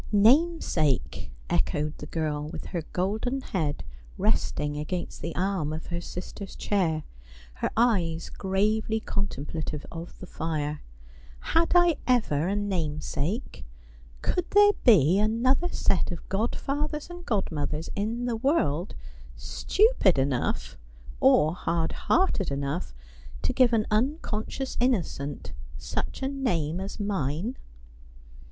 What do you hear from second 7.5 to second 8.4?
her eyes